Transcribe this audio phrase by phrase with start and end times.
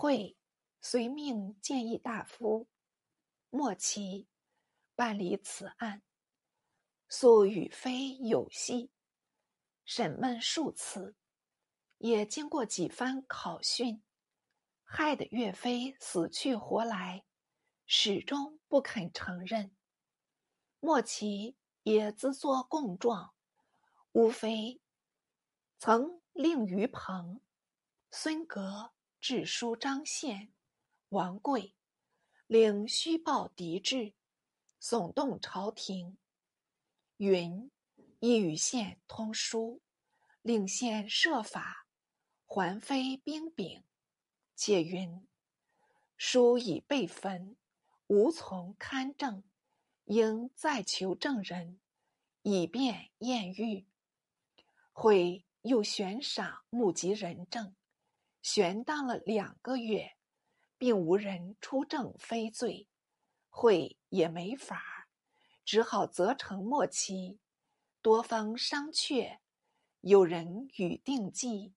[0.00, 0.34] 会
[0.80, 2.66] 随命建议大夫
[3.50, 4.26] 莫奇
[4.94, 6.00] 办理此案，
[7.06, 8.90] 素与妃有隙，
[9.84, 11.16] 审问数次，
[11.98, 14.02] 也经过几番考讯，
[14.84, 17.26] 害得岳飞死去活来，
[17.84, 19.76] 始终不肯承认。
[20.78, 23.34] 莫奇也自作供状，
[24.12, 24.80] 无非
[25.78, 27.42] 曾令于鹏、
[28.10, 28.94] 孙格。
[29.20, 30.50] 致书张宪、
[31.10, 31.74] 王贵，
[32.46, 34.14] 令虚报敌志，
[34.80, 36.16] 耸动朝廷。
[37.18, 37.70] 云
[38.20, 39.82] 亦与县通书，
[40.40, 41.86] 令县设法
[42.46, 43.84] 还非兵柄。
[44.56, 45.28] 且云
[46.16, 47.56] 书已被焚，
[48.06, 49.44] 无从勘证，
[50.06, 51.78] 应再求证人，
[52.40, 53.86] 以便验狱。
[54.92, 57.76] 会又悬赏募集人证。
[58.42, 60.16] 悬当了两个月，
[60.78, 62.88] 并无人出证非罪，
[63.48, 65.08] 会也没法，
[65.64, 67.38] 只好责成末期。
[68.02, 69.40] 多方商榷，
[70.00, 71.74] 有人与定计，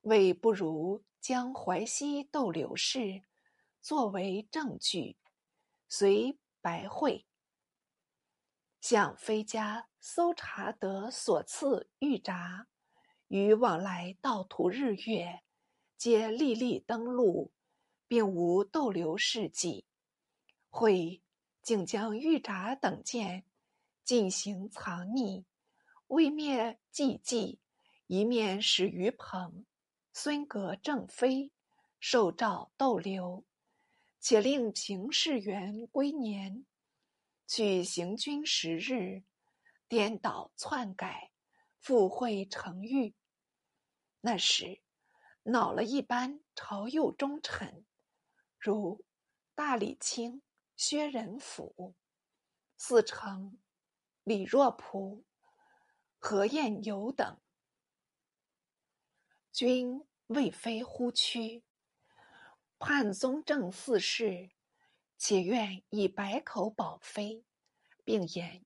[0.00, 3.22] 为不如将淮西斗刘氏
[3.80, 5.16] 作为证据，
[5.88, 7.26] 随白会
[8.80, 12.66] 向飞家搜查得所赐玉札，
[13.28, 15.44] 与往来道途日月。
[16.02, 17.52] 皆历历登录，
[18.08, 19.86] 并无逗留事迹。
[20.68, 21.22] 会
[21.62, 23.44] 竟将玉札等件
[24.02, 25.44] 进行藏匿，
[26.08, 27.60] 未灭迹迹，
[28.08, 29.64] 一面使于鹏、
[30.12, 31.52] 孙阁正妃
[32.00, 33.44] 受诏逗留，
[34.18, 36.66] 且令平氏元归年
[37.46, 39.22] 去行军十日，
[39.86, 41.30] 颠倒篡改，
[41.78, 43.14] 附会成狱。
[44.20, 44.80] 那时。
[45.44, 47.84] 恼了一般朝右忠臣，
[48.58, 49.04] 如
[49.54, 50.40] 大理卿
[50.76, 51.96] 薛仁甫、
[52.76, 53.58] 四成
[54.22, 55.24] 李若仆、
[56.18, 57.40] 何晏友等，
[59.50, 61.64] 均未非忽屈。
[62.78, 64.50] 判宗正四世，
[65.18, 67.44] 且愿以百口保妃，
[68.04, 68.64] 并言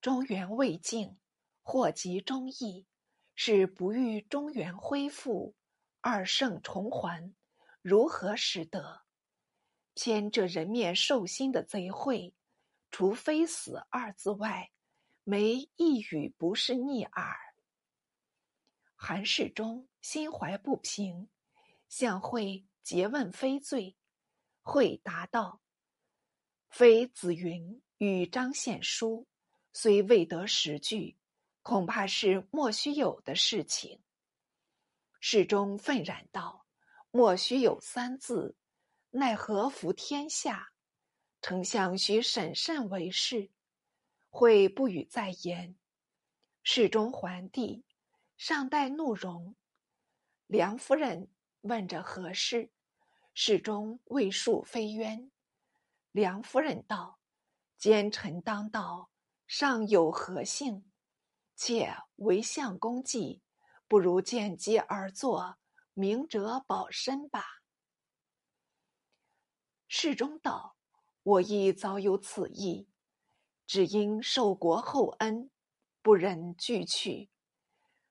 [0.00, 1.18] 中原未尽，
[1.62, 2.86] 祸及忠义，
[3.34, 5.54] 是不欲中原恢复。
[6.02, 7.34] 二圣重还，
[7.82, 9.02] 如何使得？
[9.94, 12.34] 偏这人面兽心的贼会，
[12.90, 14.70] 除非死二字外，
[15.24, 17.36] 没一语不是逆耳。
[18.94, 21.28] 韩世忠心怀不平，
[21.88, 23.96] 向会诘问非罪。
[24.62, 25.60] 会答道
[26.70, 29.26] ：“非子云与张献书，
[29.72, 31.18] 虽未得实据，
[31.62, 34.02] 恐怕是莫须有的事情。”
[35.20, 36.66] 世中愤然道
[37.12, 38.56] ：“莫须有三字，
[39.10, 40.72] 奈何服天下？
[41.42, 43.50] 丞相须审慎为是。”
[44.32, 45.76] 会不语再言。
[46.62, 47.84] 世中还帝，
[48.36, 49.56] 尚待怒容。
[50.46, 51.28] 梁夫人
[51.62, 52.70] 问着何事，
[53.34, 55.32] 世中未述非冤。
[56.12, 57.18] 梁夫人道
[57.76, 59.10] ：“奸臣当道，
[59.48, 60.90] 尚有何幸？
[61.56, 63.42] 且为相公计。”
[63.90, 65.58] 不如见机而作，
[65.94, 67.44] 明哲保身吧。
[69.88, 70.76] 世中道
[71.24, 72.86] ：“我亦早有此意，
[73.66, 75.50] 只因受国厚恩，
[76.02, 77.30] 不忍拒去。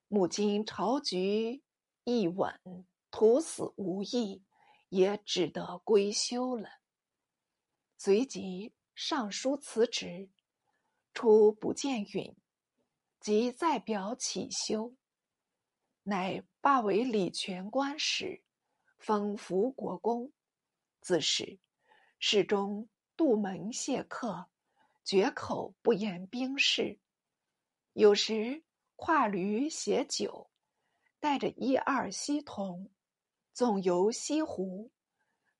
[0.09, 1.63] 母今朝局
[2.03, 4.43] 一稳，徒死无益，
[4.89, 6.67] 也只得归休了。”
[7.97, 10.29] 随即上书辞职，
[11.13, 12.35] 初不见允，
[13.21, 14.93] 即再表起休。
[16.09, 18.41] 乃罢为礼泉官使，
[18.97, 20.31] 封福国公。
[21.01, 21.59] 自是
[22.17, 24.49] 侍中杜门谢客，
[25.05, 26.97] 绝口不言兵事。
[27.93, 28.63] 有时
[28.95, 30.49] 跨驴携酒，
[31.19, 32.89] 带着一二西童，
[33.53, 34.89] 纵游西湖，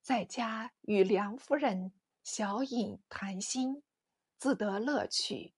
[0.02, 1.94] 在家与梁夫人
[2.24, 3.84] 小饮谈心，
[4.40, 5.54] 自得乐趣。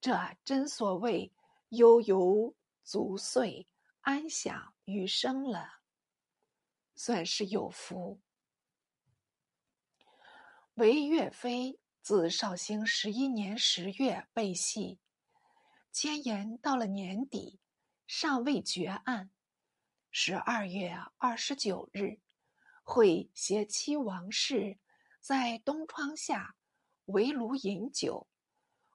[0.00, 1.32] 这真所谓
[1.68, 3.66] 悠游足岁。
[4.06, 5.80] 安享余生了，
[6.94, 8.20] 算是有福。
[10.74, 15.00] 为岳飞自绍兴十一年十月被系，
[15.90, 17.58] 迁延到了年底，
[18.06, 19.32] 尚未决案。
[20.12, 22.20] 十二月二十九日，
[22.84, 24.78] 会携妻王氏
[25.18, 26.54] 在东窗下
[27.06, 28.28] 围炉饮酒，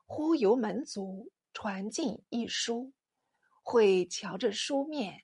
[0.06, 2.94] 忽由门卒传进一书。
[3.62, 5.24] 会瞧着书面，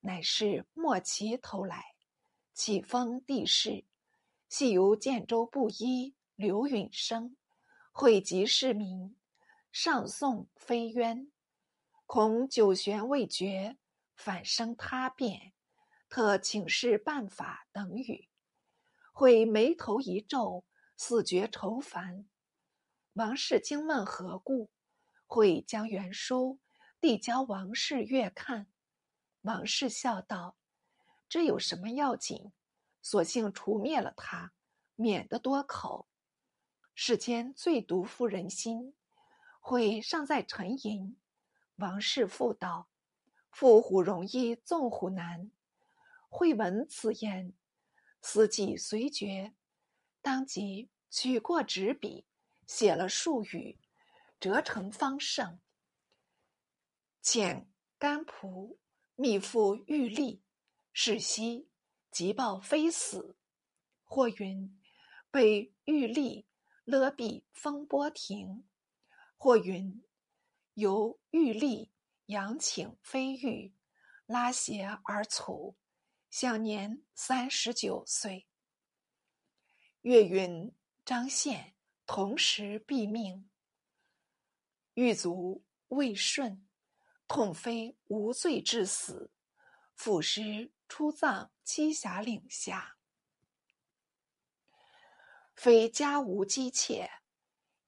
[0.00, 1.94] 乃是莫其投来，
[2.52, 3.84] 起封帝释，
[4.48, 7.36] 系由建州布衣刘允生
[7.92, 9.16] 汇集市民，
[9.72, 11.30] 上送飞冤，
[12.06, 13.76] 恐九玄未决，
[14.14, 15.52] 反生他变，
[16.08, 18.28] 特请示办法等语。
[19.12, 20.64] 会眉头一皱，
[20.96, 22.28] 似觉愁烦。
[23.14, 24.70] 王氏惊问何故？
[25.26, 26.58] 会将原书
[27.00, 28.66] 递交王氏阅看。
[29.42, 30.56] 王氏笑道
[31.28, 32.52] ：“这有什么要紧？
[33.00, 34.52] 索性除灭了他，
[34.96, 36.08] 免得多口。
[36.94, 38.94] 世间最毒妇人心。
[39.60, 41.18] 会尚在沉吟。
[41.76, 42.88] 王氏复道
[43.52, 45.50] ：“缚虎容易纵虎难。”
[46.30, 47.52] 会闻此言，
[48.22, 49.54] 思计随觉，
[50.22, 52.26] 当即取过纸笔，
[52.66, 53.78] 写了数语，
[54.40, 55.60] 折成方胜，
[57.22, 57.66] 遣
[57.98, 58.76] 甘仆。
[59.20, 60.44] 密付玉立，
[60.92, 61.68] 是夕
[62.12, 63.36] 即报非死。
[64.04, 64.80] 或云
[65.28, 66.46] 被玉立
[66.84, 68.64] 勒毙风波亭，
[69.36, 70.04] 或云
[70.74, 71.90] 由玉立
[72.26, 73.74] 阳请飞玉，
[74.24, 75.74] 拉邪而卒，
[76.30, 78.46] 享年三十九岁。
[80.02, 80.72] 岳云
[81.04, 81.74] 张宪
[82.06, 83.50] 同时毙命，
[84.94, 86.67] 狱卒未顺。
[87.28, 89.30] 痛非无罪致死，
[89.94, 92.96] 腐尸出葬栖霞岭下。
[95.54, 97.10] 非家无姬妾，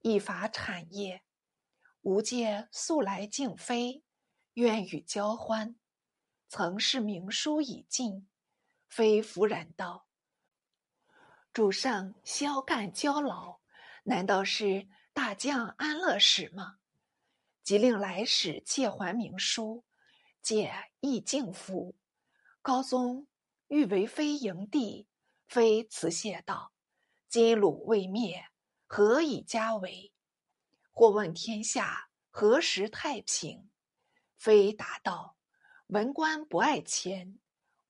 [0.03, 1.23] 亦乏产业。
[2.03, 4.05] 吾介素来敬妃，
[4.55, 5.77] 愿与交欢。
[6.49, 8.29] 曾是明书已尽，
[8.89, 10.07] 非弗然道：
[11.53, 13.61] 主上宵干交劳，
[14.03, 16.80] 难道是大将安乐使吗？
[17.71, 19.85] 即令来使借还明书，
[20.43, 21.95] 借易敬服。
[22.63, 23.29] 高宗
[23.69, 25.07] 欲为非营地，
[25.47, 26.73] 非辞谢道
[27.31, 28.45] ：“今鲁未灭，
[28.89, 30.13] 何以家为？”
[30.91, 33.71] 或问天下何时太平？
[34.37, 35.37] 非答道
[35.87, 37.39] ：“文官不爱钱，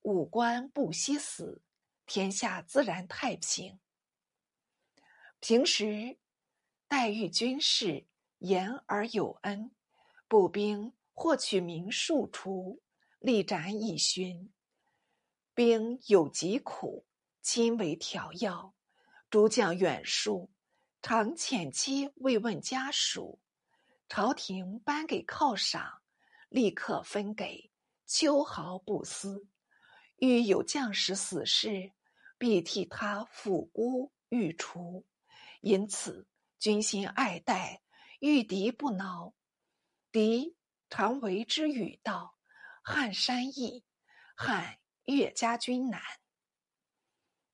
[0.03, 1.63] 武官不惜死，
[2.05, 3.81] 天下自然太平。
[5.39, 6.19] 平时
[6.87, 8.07] 待遇军事。”
[8.41, 9.71] 言而有恩，
[10.27, 12.83] 步兵获取民庶出，
[13.19, 14.53] 力斩以勋。
[15.55, 17.07] 兵有疾苦，
[17.43, 18.75] 亲为调药。
[19.29, 20.49] 诸将远戍，
[21.03, 23.39] 常遣期慰问家属。
[24.09, 26.03] 朝廷颁给犒赏，
[26.49, 27.71] 立刻分给，
[28.07, 29.47] 秋毫不私。
[30.17, 31.93] 遇有将士死事，
[32.39, 35.07] 必替他抚孤御除。
[35.61, 36.27] 因此，
[36.59, 37.83] 军心爱戴。
[38.21, 39.35] 遇敌不挠，
[40.13, 40.55] 敌
[40.91, 42.37] 常为之语道
[42.85, 43.83] ：“汉山易，
[44.37, 46.03] 汉岳家军难。”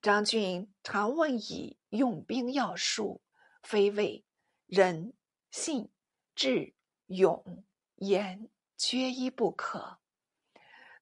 [0.02, 3.22] 张俊常问以用兵要术，
[3.62, 4.24] 非谓
[4.66, 5.14] 仁、
[5.52, 5.92] 信、
[6.34, 6.74] 智、
[7.06, 7.64] 勇、
[7.94, 10.00] 严缺一不可。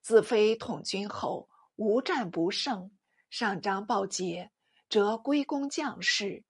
[0.02, 2.94] 自非统军后无战不胜，
[3.30, 4.52] 上章报捷，
[4.90, 6.44] 则归功将士。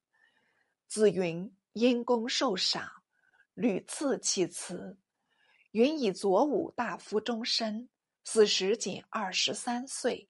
[0.89, 3.04] 子云因功受赏。
[3.55, 4.99] 屡次其辞，
[5.71, 7.89] 允以左武大夫终身，
[8.25, 10.29] 死时仅二十三岁。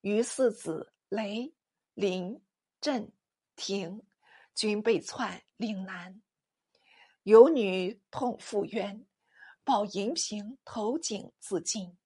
[0.00, 1.54] 余四子雷、
[1.94, 2.42] 林、
[2.80, 3.12] 震、
[3.54, 4.02] 廷
[4.52, 6.20] 均被窜岭南。
[7.22, 9.06] 有女痛复冤，
[9.62, 11.96] 报银瓶投井自尽。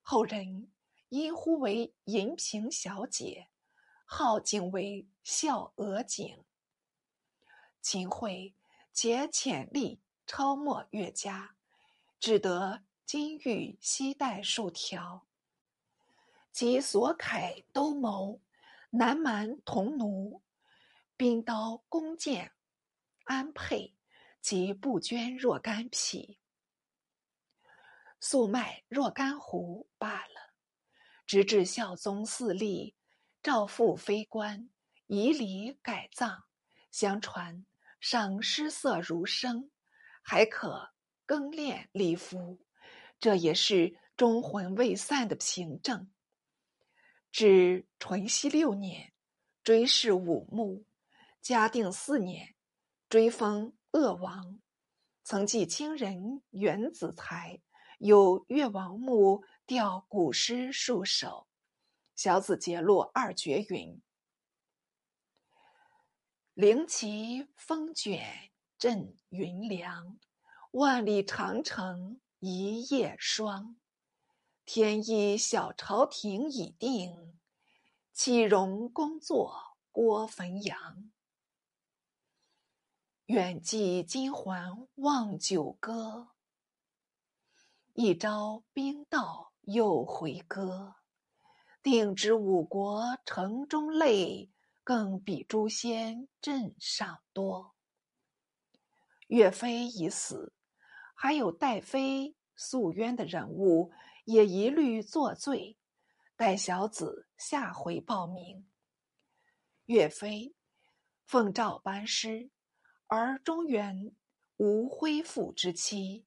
[0.00, 0.72] 后人
[1.10, 3.48] 因呼为银瓶小姐，
[4.06, 6.42] 号景为孝娥景。
[7.82, 8.54] 秦桧。
[9.00, 11.54] 且潜力超没岳家，
[12.18, 15.24] 只得金玉西带数条。
[16.50, 18.40] 及所铠兜谋，
[18.90, 20.42] 南蛮铜奴，
[21.16, 22.50] 兵刀弓箭，
[23.22, 23.94] 安配
[24.40, 26.40] 及不捐若干匹，
[28.18, 30.54] 素卖若干斛罢了。
[31.24, 32.96] 直至孝宗嗣立，
[33.44, 34.68] 诏复非官，
[35.06, 36.46] 以礼改葬。
[36.90, 37.64] 相传。
[38.00, 39.70] 尚诗色如生，
[40.22, 40.90] 还可
[41.26, 42.60] 更练礼服，
[43.18, 46.10] 这也是忠魂未散的凭证。
[47.30, 49.12] 至淳熙六年，
[49.62, 50.84] 追谥武穆；
[51.42, 52.54] 嘉定四年，
[53.08, 54.60] 追封鄂王。
[55.24, 57.60] 曾记清人袁子才
[57.98, 61.46] 有越王墓吊古诗数首，
[62.14, 64.00] 小子节录二绝云。
[66.58, 68.50] 灵旗风卷
[68.80, 70.18] 阵云凉，
[70.72, 73.76] 万里长城一夜霜。
[74.64, 77.38] 天意小朝廷已定，
[78.12, 81.12] 岂容工作郭汾阳？
[83.26, 86.30] 远寄金环望九歌，
[87.92, 90.96] 一朝兵到又回歌。
[91.84, 94.50] 定知五国城中泪，
[94.88, 97.74] 更比诛仙阵上多。
[99.26, 100.54] 岳飞已死，
[101.14, 103.92] 还有戴妃诉冤的人物，
[104.24, 105.76] 也一律作罪。
[106.36, 108.66] 待小子下回报名。
[109.84, 110.54] 岳飞
[111.26, 112.48] 奉诏班师。
[113.08, 114.16] 而中原
[114.56, 116.24] 无恢复之期，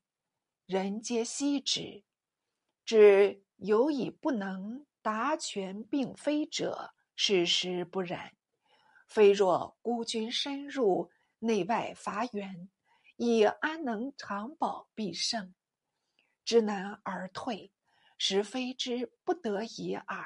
[0.67, 2.03] 人皆惜之。
[2.85, 8.35] 只有以不能达权并非者，事实不然。
[9.11, 12.69] 非若孤军深入，内外乏援，
[13.17, 15.53] 以安能长保必胜？
[16.45, 17.73] 知难而退，
[18.17, 20.25] 实非之不得已耳。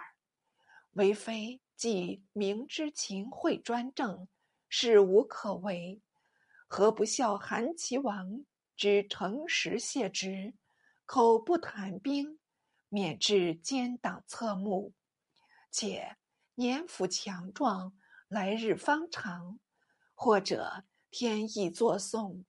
[0.92, 4.28] 唯非既明知秦桧专政，
[4.70, 6.00] 事无可为。
[6.68, 8.46] 何不效韩齐王
[8.78, 10.54] 之诚实谢之，
[11.08, 12.40] 口不谈兵，
[12.90, 14.94] 免致奸党侧目？
[15.72, 16.18] 且
[16.54, 19.60] 年富强壮，来日方长；
[20.16, 22.44] 或者天意作送，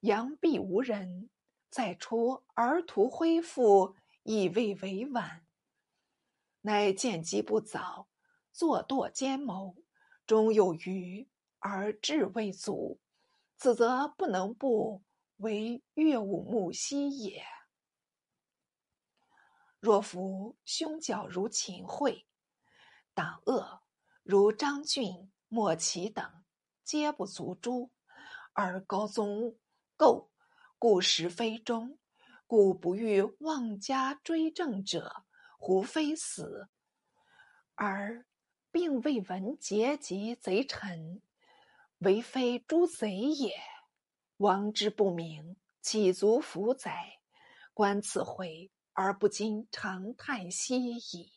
[0.00, 1.28] 阳必无人，
[1.68, 5.46] 再出而图恢复，亦未为晚。
[6.62, 8.08] 乃见机不早，
[8.50, 9.76] 作堕奸谋，
[10.26, 11.28] 终有余
[11.58, 12.98] 而志未足。
[13.56, 15.02] 此则不能不
[15.36, 17.44] 为岳武穆奚也。
[19.80, 22.24] 若夫凶角如秦桧，
[23.14, 23.82] 党恶
[24.30, 26.44] 如张俊、莫奇等，
[26.84, 27.88] 皆不足诛；
[28.52, 29.56] 而高宗
[29.96, 30.30] 构
[30.78, 31.98] 故实非忠，
[32.46, 35.24] 故不欲妄加追正者，
[35.58, 36.68] 胡非死，
[37.74, 38.26] 而
[38.70, 41.22] 并未闻结及贼臣。
[42.00, 43.54] 唯非诸贼也，
[44.36, 47.18] 王之不明，岂足服哉？
[47.72, 51.32] 观此回而不禁长叹息矣。